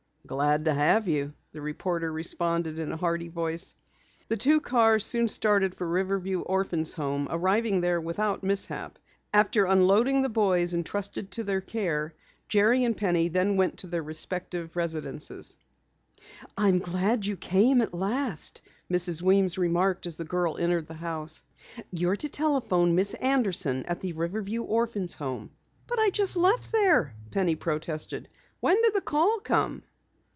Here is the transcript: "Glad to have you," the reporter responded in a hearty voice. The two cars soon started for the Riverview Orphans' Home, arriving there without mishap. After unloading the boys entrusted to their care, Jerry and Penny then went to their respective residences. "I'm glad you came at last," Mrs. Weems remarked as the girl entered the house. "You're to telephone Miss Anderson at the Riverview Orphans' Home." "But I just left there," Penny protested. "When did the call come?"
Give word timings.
"Glad 0.27 0.63
to 0.65 0.73
have 0.73 1.09
you," 1.09 1.33
the 1.51 1.59
reporter 1.61 2.09
responded 2.09 2.79
in 2.79 2.91
a 2.91 2.95
hearty 2.95 3.27
voice. 3.27 3.75
The 4.29 4.37
two 4.37 4.61
cars 4.61 5.05
soon 5.05 5.27
started 5.27 5.75
for 5.75 5.83
the 5.85 5.89
Riverview 5.91 6.41
Orphans' 6.41 6.93
Home, 6.93 7.27
arriving 7.29 7.81
there 7.81 7.99
without 7.99 8.41
mishap. 8.43 8.97
After 9.33 9.65
unloading 9.65 10.21
the 10.21 10.29
boys 10.29 10.73
entrusted 10.73 11.31
to 11.31 11.43
their 11.43 11.59
care, 11.59 12.13
Jerry 12.47 12.85
and 12.85 12.95
Penny 12.95 13.27
then 13.27 13.57
went 13.57 13.79
to 13.79 13.87
their 13.87 14.03
respective 14.03 14.73
residences. 14.77 15.57
"I'm 16.55 16.79
glad 16.79 17.25
you 17.25 17.35
came 17.35 17.81
at 17.81 17.93
last," 17.93 18.61
Mrs. 18.89 19.21
Weems 19.21 19.57
remarked 19.57 20.05
as 20.05 20.15
the 20.15 20.23
girl 20.23 20.55
entered 20.57 20.87
the 20.87 20.93
house. 20.93 21.43
"You're 21.91 22.15
to 22.15 22.29
telephone 22.29 22.95
Miss 22.95 23.15
Anderson 23.15 23.83
at 23.85 23.99
the 23.99 24.13
Riverview 24.13 24.63
Orphans' 24.63 25.15
Home." 25.15 25.49
"But 25.87 25.99
I 25.99 26.09
just 26.09 26.37
left 26.37 26.71
there," 26.71 27.15
Penny 27.31 27.57
protested. 27.57 28.29
"When 28.61 28.81
did 28.81 28.93
the 28.93 29.01
call 29.01 29.39
come?" 29.39 29.83